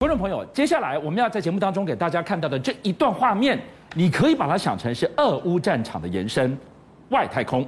[0.00, 3.60] 观众朋友，接下来我们要在节目当中给大家看到的这一段画面，
[3.94, 6.56] 你可以把它想成是俄乌战场的延伸，
[7.08, 7.66] 外太空。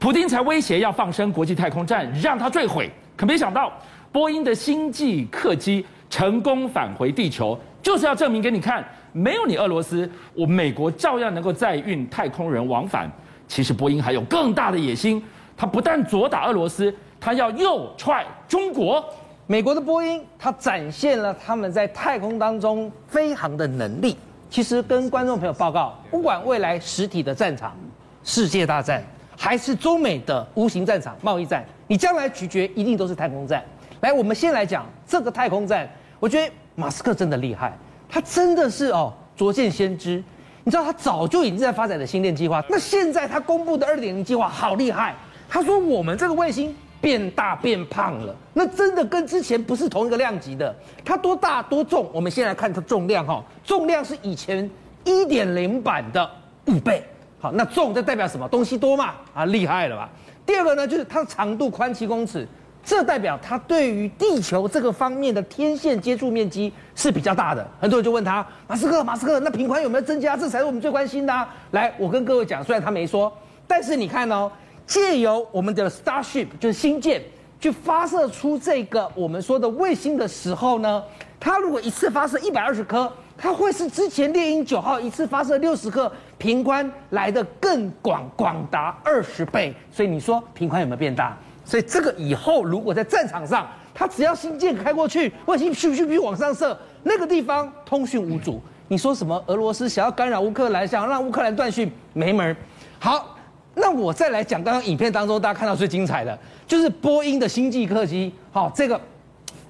[0.00, 3.72] 普丁才威胁要放生国际太空站，让它坠毁，可没想到
[4.10, 13.08] 波音的星际客机成功返回地球，就是要证明给你看，没有你俄罗斯，我美国照样能够载运太空人往返。
[13.46, 15.22] 其实波音还有更大的野心，
[15.56, 19.08] 它不但左打俄罗斯，它要右踹中国。
[19.46, 24.16] 美国的波音，它展现了他们在太空当中飞航的能力。
[24.48, 27.76] 其实跟观众朋友报告，不管未来实体的战场、
[28.22, 29.04] 世界大战，
[29.36, 33.62] 还是中美的无形战场、贸易战，你将来取决一定都是太空战。
[34.00, 35.86] 来，我们先来讲这个太空战。
[36.18, 37.76] 我觉得马斯克真的厉害，
[38.08, 40.24] 他真的是哦卓见先知。
[40.62, 45.14] 你知道他早就已经在发展的星链计划，那现在他公布的二点零计划好厉害。
[45.50, 46.74] 他说我们这个卫星。
[47.04, 50.74] 变大变胖了，那真的跟之前不是同一个量级的。
[51.04, 52.08] 它多大多重？
[52.14, 54.68] 我们先来看它重量哈，重量是以前
[55.04, 56.30] 一点零版的
[56.64, 57.04] 五倍。
[57.38, 58.48] 好，那重这代表什么？
[58.48, 59.12] 东西多嘛？
[59.34, 60.08] 啊，厉害了吧？
[60.46, 62.48] 第二个呢，就是它的长度宽七公尺，
[62.82, 67.68] 这代表它对于地球这个方面的天线接触面积是比较大的。
[67.78, 70.38] 很多人就问他，马斯克，马斯克，那频宽有没有增加？
[70.38, 71.48] 这才是我们最关心的。
[71.72, 73.30] 来，我跟各位讲，虽然他没说，
[73.68, 74.50] 但是你看哦。
[74.86, 77.22] 借由我们的 Starship 就是星舰
[77.58, 81.02] 去发射出这个我们说的卫星的时候呢，
[81.40, 89.74] 它如果一次发射一百二十颗，它会是之前猎鹰九号一次发射六十颗频宽来的更广，广达二十倍。
[89.90, 91.36] 所以你说频宽有没有变大？
[91.64, 98.60] 所以这个以后如果在战场上，它只要星舰开过去，卫星咻咻咻往上射，那个地方通讯无阻。
[98.88, 99.42] 你说什么？
[99.46, 102.54] 俄罗斯想要干扰乌克兰，想要让乌克兰断讯，没门。
[102.98, 103.33] 好。
[103.74, 108.32] 那我再来讲，刚刚影片当中大家看到最精彩的，就是波音的星际客机。
[108.52, 109.00] 好，这个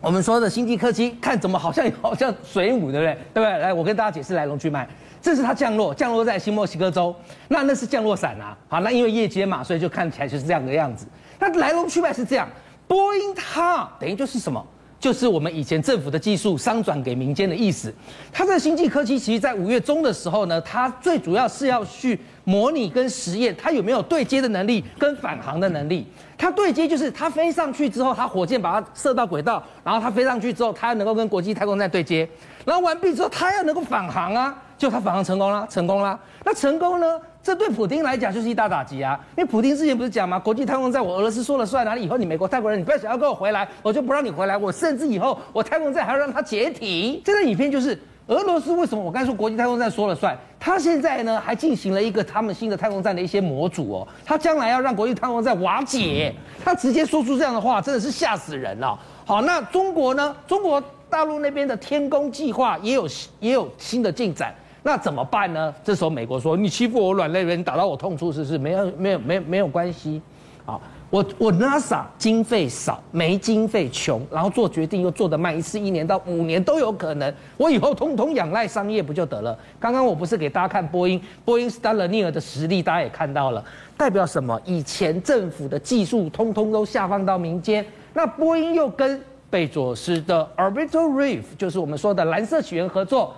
[0.00, 3.14] 我们说的星际客机，看怎么好像好像水母，对不对？
[3.32, 3.58] 对不对？
[3.58, 4.86] 来，我跟大家解释来龙去脉。
[5.22, 7.14] 这是它降落，降落在新墨西哥州。
[7.48, 8.54] 那那是降落伞啊。
[8.68, 11.06] 好，那因为夜间嘛，所以就看起来就是这样的样子。
[11.38, 12.46] 那来龙去脉是这样，
[12.86, 14.62] 波音它等于就是什么？
[15.00, 17.92] 就是我们以前政府的技术商转给民间的意思。
[18.32, 26.06] 它这个星际客机，其实在五月中的时候呢，它最主要是要去模拟跟实验，它有没有对接的能力跟返航的能力。
[26.36, 32.28] 它对接就是它飞上去之后，它火箭把它射到轨道，然后它飞上去之后，它能够跟国际太空站对接，
[32.64, 36.18] 然后完毕之后，它要能够返航啊，就它返航成功了，成功了。
[36.44, 37.20] 那成功呢？
[37.42, 39.20] 这对普丁来讲就是一大打击啊！
[39.36, 40.38] 因为普丁之前不是讲吗？
[40.38, 44.56] 国际太空站我俄罗斯说了算，哪里以后你美国泰国人你不要想要跟我回来，我就不让你回来。
[44.56, 47.20] 我甚至以后我太空站还要让它解体。
[47.22, 50.36] 这个影片就是俄罗斯为什么我刚才说国际太空站说了算？
[50.58, 58.98] 他现在呢还进行了一个他们新的太空站的一些模组哦，他将来要让国际太空站瓦解，他直接说出这样的话，真的是吓死人了。
[59.26, 60.34] 好，那中国呢？
[60.46, 63.06] 中国大陆那边的天宫计划也有
[63.40, 64.54] 也有新的进展。
[64.82, 65.74] 那怎么办呢？
[65.82, 68.58] 这时候美国说：“你欺负我软肋，你打到我痛处，是不是？
[68.58, 70.20] 没有，没有，没有，没有关系。
[70.66, 70.80] 啊，
[71.14, 77.32] 我我 NASA 经费少，没经费穷，然后做决定又做得慢，一次一年到五年都有可能。
[77.56, 79.56] 我以后通通仰赖商业不就得了？
[79.78, 83.64] 刚刚我不是给大家看波音，波音 Starliner 的实力，大家也看到了，
[83.96, 84.60] 代表什么？
[84.64, 93.32] 以前政府的技术通通都下放到民间，那波音又跟贝佐斯的 Orbital Reef，就是我们说的蓝色起源合作。”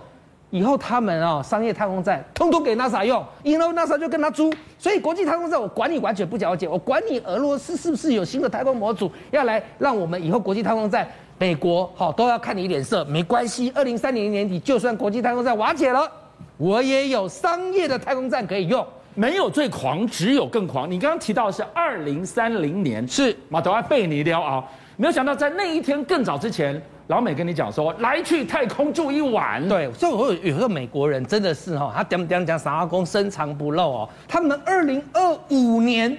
[0.49, 11.05] 以后他们啊，商业太空站通通给 NASA 用，以后 NASA 就跟他租，所以国际太空站我管你完全不了解，我管你俄罗斯是不是有新的太空模组要来让我们以后国际太空站，
[11.37, 13.71] 美国好都要看你脸色，没关系。
[13.75, 16.09] 二零三零年底就算国际太空站瓦解了，
[16.57, 18.85] 我也有商业的太空站可以用。
[19.15, 20.89] 没有最狂，只有更狂。
[20.89, 24.63] 你刚刚提到的是二零三零年，是马德拉贝尼撩啊，
[24.95, 26.79] 没有想到在那一天更早之前。
[27.07, 29.67] 老美跟你讲说，来去太空住一晚。
[29.67, 34.09] 对，所以我有有个美国人真的是哈，他讲讲讲啥工深藏不露哦。
[34.27, 36.15] 他们二零二五年，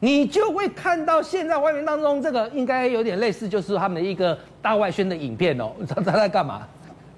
[0.00, 5.72] 你就会看到现在外面当中这个应该有点类似，就是他们的一个大外宣的影片哦。
[5.88, 6.62] 他他在干嘛？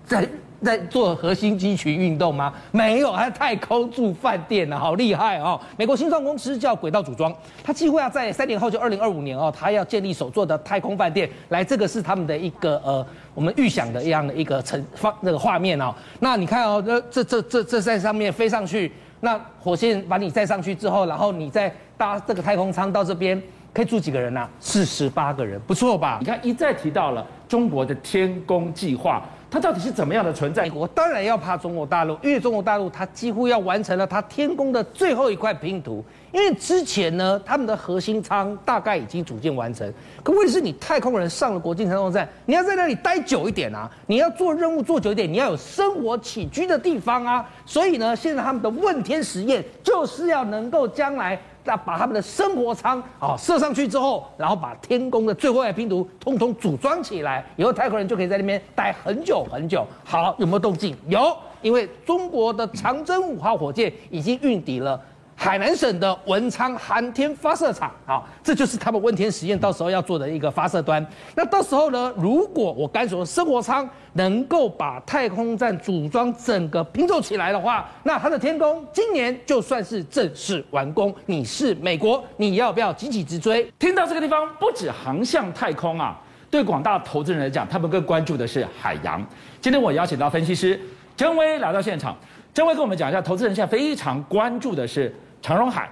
[0.07, 0.27] 在。
[0.63, 2.53] 在做核心肌群运动吗？
[2.71, 5.59] 没有，还太空住饭店呢，好厉害哦！
[5.77, 7.35] 美国新创公司叫轨道组装，
[7.65, 11.29] 它计划要在三年后，就二零二五年哦，它要建立首座的太空饭店。
[11.49, 13.05] 来，这个是他们的一个呃，
[13.35, 15.95] 我们预想的一样的一个成方那个画面哦。
[16.19, 23.43] 那你看哦，这这这这这在上面飞上去，那火箭把你载上去之后，然后你再搭这个太空舱到这边，
[23.73, 24.47] 可以住几个人呢？
[24.61, 26.19] 四十八个人，不错吧？
[26.21, 29.23] 你看一再提到了中国的天宫计划。
[29.51, 30.63] 它到底是怎么样的存在？
[30.63, 36.05] 美国当然要怕中国大陆，因为中国大陆它几乎要完成了它天宫的最后一块拼图。
[36.33, 39.93] 因为之前呢，他们的核心舱大概已经组建完成，
[40.23, 47.51] 可问题是你太空人上了国际太空站，你要在那里待久一点啊，你要做任务做久一点，你要有生活起居的地方啊。
[47.67, 51.37] 所以呢，现在他们的问天实验就是要能够将来。
[51.65, 59.87] 那把他们的生活舱啊射上去之后，然后把天宫的最后一拼图通通组装起来，以后泰国人就可以在那边待很久很久。
[60.05, 60.97] 好，有没有动静？
[61.09, 65.01] 有，因为中国的长征五号火箭已经运抵了。
[65.43, 71.05] 海南省的文昌航天发射场，好，这就是他们问天实验到时候要做的一个发射端。
[71.35, 81.13] 那到时候呢，如果我刚说生活舱能够把太空站组装整个拼凑起来的话，那它的天宫今年就算是正式完工。
[81.25, 83.65] 你是美国，你要不要急起直追？
[83.79, 86.21] 听到这个地方，不止航向太空啊，
[86.51, 89.27] 对广大投资人来讲，他们更关注的是海洋。
[89.59, 90.79] 今天我邀请到分析师
[91.17, 92.15] 郑威来到现场，
[92.53, 95.11] 郑威跟我们讲一下，投资人现在非常关注的是。
[95.43, 95.89] 长荣海，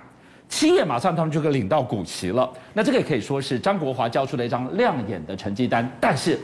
[0.48, 2.48] 七月马上他们就可以领到股息了。
[2.74, 5.88] 那这个也可以说是张国华交出了一张亮眼的成绩单。
[6.00, 6.38] 但是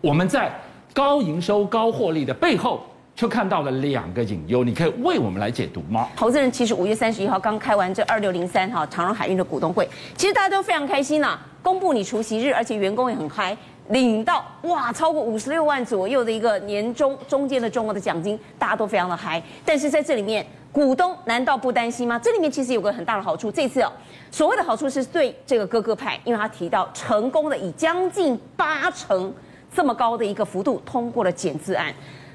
[0.00, 0.50] 我们在
[0.92, 2.84] 高营收、高获利的背后，
[3.14, 4.64] 却看到了两个隐忧。
[4.64, 6.08] 你可以为我们来解读吗？
[6.16, 13.56] 投资人其实五月三十一号刚开完这二六零三哈长荣海运的股东会，其实大家都非常开心呐、公布你除夕日，而且员工也很嗨，
[13.88, 19.42] 领到哇超过五十六万左右的一个年终中间的重额的奖金，大家都非常的嗨。
[19.64, 20.44] 但是在这里面。
[20.70, 22.18] 股东难道不担心吗？
[22.18, 23.50] 这里面其实有个很大的好处。
[23.50, 23.90] 这次哦，
[24.30, 29.32] 所谓的好处是对这个哥哥派，因为他提到成功的以将近八成
[29.74, 31.92] 这么高的一个幅度通过了减资案。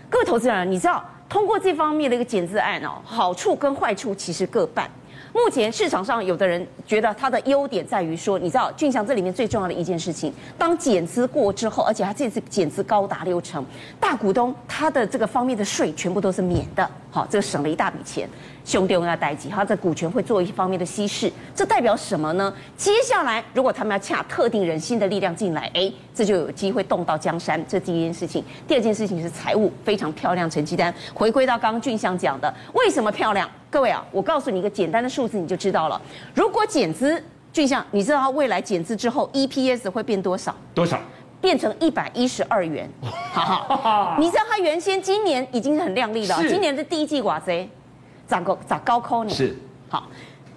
[0.09, 4.89] 各位投资人，你知道通过这方面的一个减资案哦，好处跟坏处其实各半。
[5.31, 13.65] 目前市场上有的人觉得它的优点在于说，你知道俊相这里面最重要的一件事情，当减资过之后，而且它这次减资高达六成，
[13.99, 18.27] 大股东他的这个方面的税全部都是免的，好，这个省了一大笔钱。
[18.65, 22.53] 兄弟，我要代记，他的股权会做一方面的稀释，这代表什么呢？
[22.77, 27.61] 接下来如果他们要洽特定人心的力量进来，哎，这就有机会动到江山。
[27.67, 30.93] 这第一件事情，第二件事情是财务非常漂亮成绩单。
[31.13, 33.49] 回归到刚刚俊相讲的，为什么漂亮？
[33.73, 35.99] 各位啊，我告诉你一个简单的数字，你就知道了。
[36.35, 37.19] 如果减资，
[37.51, 40.55] 俊相，你知道它未来减资之后 EPS 会变多少？
[40.75, 40.99] 多少？
[41.41, 42.87] 变成一百一十二元。
[43.01, 43.43] 好
[43.75, 47.67] 好，你知道它原先今年已经是很亮丽了，今年的第一季寡贼。
[48.27, 49.33] 咋个咋高扣你？
[49.33, 49.57] 是，
[49.89, 50.07] 好。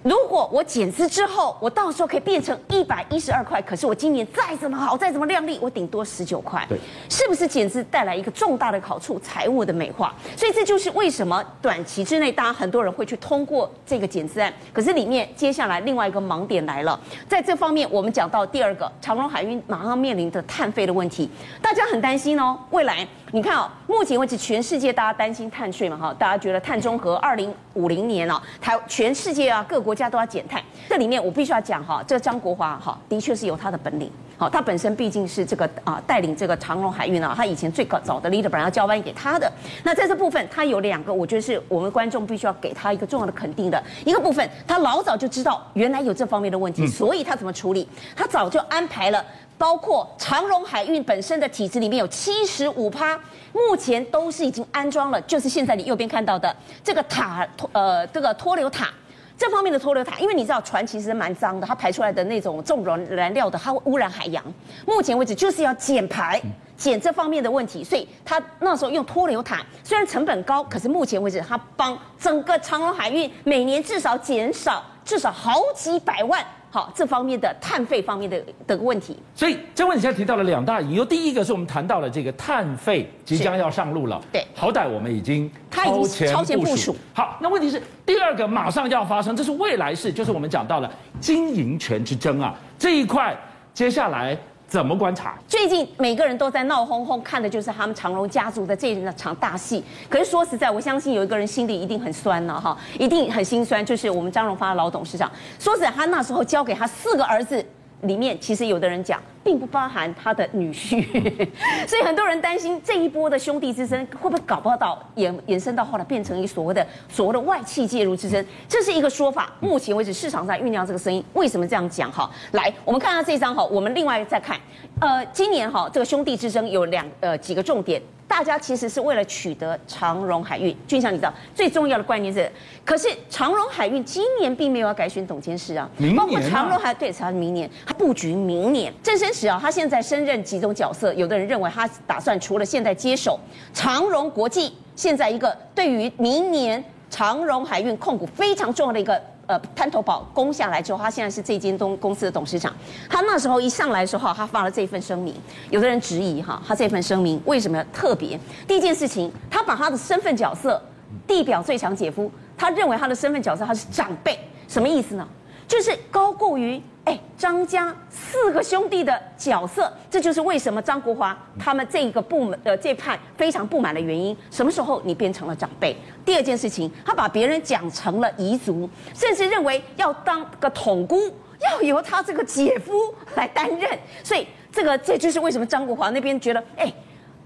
[0.03, 6.65] 如果我减资之后，我到时候可以变成一百一十二块，可是我今年再怎么好，再怎么亮丽，我顶多十九块。
[6.69, 6.77] 对，
[7.09, 9.19] 是不是减资带来一个重大的好处？
[9.19, 10.13] 财务的美化。
[10.35, 14.53] 所以这就是为什么短期之内，大家很多人会去通过这个减资案。
[14.71, 21.29] 可是里面接下来另外一个盲点来了，在这方面我们讲到第二个，长荣海运马上面临的碳费的问题，
[21.61, 22.57] 大家很担心哦。
[22.69, 29.97] 未来你看哦，目前为止全世界大家担心碳税嘛哈，大家觉得碳中和二零五零年哦，台全世界啊各国。
[29.97, 39.51] 家都要减碳，这里面我必须要讲哈，这张国华哈的确是有他的本领，好，他本身毕竟是这个啊带领这个长荣海运啊，他以前最早的 leader 本来要交班给他的，
[39.83, 47.89] 那在这部分他有两个，我觉得是我们观众必须要给他一个重要的肯定的一个部分，他老早就知道原来有这方面的问题，所以他怎么处理？
[48.15, 49.25] 他早就安排了，
[49.57, 53.19] 包括长荣海运本身的体制里面有七十五趴，
[53.53, 58.89] 目前都是已经安装了，就是现在你右边看到的这个塔，呃，这个脱硫塔。
[59.37, 64.43] 这方面的脱硫塔，因为你知道船其实蛮脏的，它排出来的那种重燃燃料的，它会污染海洋。
[64.85, 66.41] 目前为止就是要减排，
[66.75, 76.43] 减这方面的问题，所以他那时候用脱硫塔，虽然成本高，可是目前为止它帮整个长隆海运每年至少减少至少好几百万。
[76.77, 81.03] 好，这方面的碳费方面的的问题，所以这问题现在提到了两大隐忧。
[81.03, 86.95] 第一个是我们谈到了这个碳费即将要上路了，对，好歹我们已经超前超前部署。
[87.15, 93.35] 好，那问题是第二个马上要发生，这是未来事，就是我们讲到了经营权之争啊，这一块
[93.73, 94.37] 接下来。
[94.67, 95.37] 怎么观察？
[95.47, 99.83] 最近每个人都在闹哄哄，看的就是他们长荣家族的这一场大戏。
[100.09, 105.31] 可是说实在，我相信有一个人心里一定很酸了哈，一定很心酸，就是我们张荣发老董事长。
[105.57, 107.65] 说实在，他那时候交给他四个儿子。
[108.01, 111.01] 里面其实有的人讲，并不包含他的女婿，
[111.87, 119.51] 所以很多人担心这一波的兄弟之争会不会搞不到延延伸到后来变成一所谓的所谓的外戚介入之争，这是一个说法。
[119.59, 122.11] 目前为止市场在酝酿这个声音，为什么这样讲？
[122.11, 124.59] 哈，来，我们看到这张哈，我们另外再看，
[125.01, 128.01] 呃，今年哈这个兄弟之争有两呃几个重点。
[128.27, 130.75] 大大家其实是为了取得长荣海运。
[130.87, 132.47] 俊祥，你知道最重要的关键是，
[132.85, 138.93] 可是长荣海运今年并没有要改选董监事啊，明年啊包括长荣海对，他明年他布局明年。
[139.01, 143.39] 郑生时啊，他现在升任几种角色，有的人认为他打算除了现在接手
[143.73, 149.19] 长荣国际，现在一个对于明年长荣海运控股非常重要的一个。
[149.47, 152.75] 呃，滩头堡攻下来之后，他现在是这间东公司的董事长。
[153.09, 155.33] 他那时候一上来的时候，他发了这份声明。
[155.69, 158.37] 有的人质疑哈，他这份声明为什么特别？
[158.67, 160.81] 第一件事情，他把他的身份角色
[161.25, 164.37] 地表最强姐夫，他认为他的身份角色他是长辈，
[164.67, 165.25] 什么意思呢？
[165.67, 166.81] 就是高过于。
[167.07, 174.35] 哎，张家四个兄弟的角色，这就是为什么张国华他们这一个部门的这派非常不满的原因。
[174.51, 175.95] 什么时候你变成了长辈？
[176.25, 181.31] 第二件事情，他把别人讲成了彝族，甚至认为要当个统姑，
[181.61, 182.91] 要由他这个姐夫
[183.35, 183.97] 来担任。
[184.21, 186.93] 所以这个这就是为什么张国华那边觉得，哎。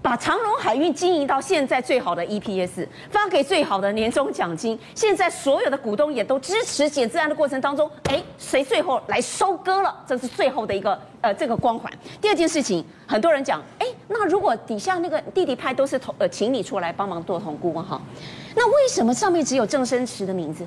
[0.02, 9.94] 把长荣海运经营到现在最好的 EPS，发给最好的年终奖金，现在所有的股东也都支持减资案的过程当中，哎，谁最后来收割了？
[10.04, 11.90] 这是最后的一个呃这个光环。
[12.20, 18.02] 第二件事情，很多人讲，哎，那如果底下那个弟弟派都是同呃请你出来帮忙做统顾哈，
[18.56, 20.66] 那为什么上面只有郑生池的名字？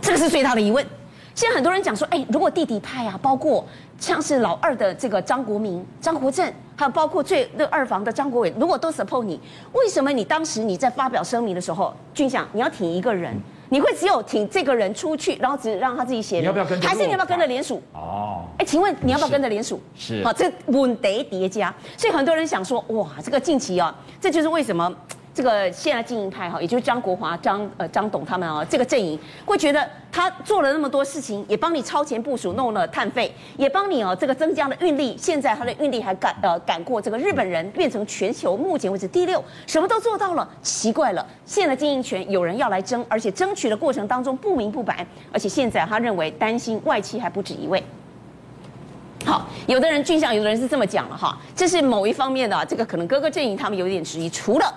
[0.00, 0.86] 这个是最大的疑问。
[1.36, 3.62] 现在很多人讲说，哎，如果弟弟派啊，包括
[4.00, 9.38] 像是老二的这个张国明、张国政，还有包括最那二房的张国伟，如果都 support 你，
[9.74, 13.38] 为什么你当时你在发表声明的时候，俊祥你要挺一个人，
[13.68, 16.80] 你会只有挺这个人出去，然后只让他自己写，你要不要跟？
[16.80, 17.82] 还是你要不要跟着联署？
[17.92, 19.78] 哦，哎，请问你要不要跟着联署？
[19.94, 24.90] 是，好，这问得叠加，所以很多人想说，哇，这个近期啊，这就是为什么。
[25.36, 40.48] 这个现在经营派哈，也就是张国华、张呃张董他们啊，这个阵营会觉得他做了那么多事情，也帮你超前部署，弄了碳费，也帮你哦这个增加了运力，现在他的运力还赶呃赶过这个日本人，变成全球目前为止第六，什么都做到了。
[40.62, 47.84] 奇怪了，现在经营权有人要来争，而且争取的过程当中不明不白，而且现在他认为担心外戚还不止一位。
[49.26, 54.74] 好，有的人俊相，有的人是这么讲了哈，这是某一方面的这个可能各个阵营他们有点质疑，除了。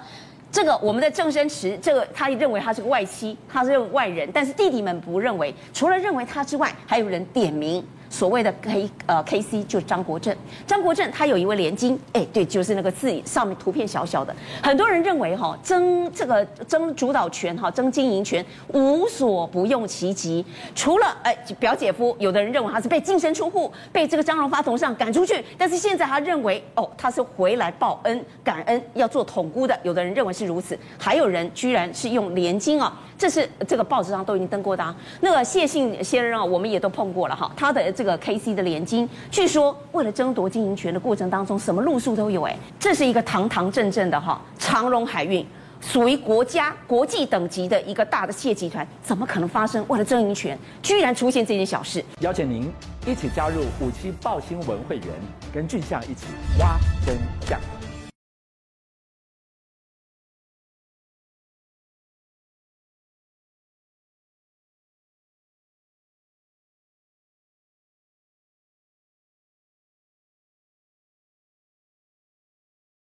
[0.51, 5.53] 这个我们的郑生池，这个他认为他是个外戚，他是外人，但是弟弟们不认为。
[5.73, 7.85] 除了认为他之外，还有人点名。
[8.09, 10.35] 所谓的 K 呃 KC 就是张国政，
[10.65, 37.93] 张国政他有一位连金，哎，对，就是那个字上面图片小小的，很多人认为哈争这个争主导权哈争经营权无所不用其极，除了哎表姐夫，有的人认为他是被净身出户，被这个张荣发头上赶出去，但是现在他认为哦他是回来报恩感恩要做统姑的，有的人认为是如此，还有人居然是用连金啊，这是这个报纸上都已经登过的，那个谢信先生啊，我们也都碰过了哈，他的。
[37.99, 45.45] 这个 KC 的联金，据说为了争夺经营权的过程当中，什么路数都有哎，这是一个堂堂正正的哈长荣海运，
[45.81, 52.01] 属于国家国际等级的一个大的企业集团，怎么可能发生为了争营权，居然出现这件小事？
[52.21, 52.71] 邀请您
[53.05, 55.07] 一起加入五七报新闻会员，
[55.53, 56.27] 跟俊相一起
[56.57, 57.59] 挖真相。